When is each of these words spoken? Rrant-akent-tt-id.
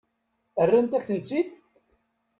Rrant-akent-tt-id. 0.67 1.49